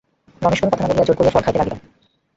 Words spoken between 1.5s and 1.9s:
লাগিল।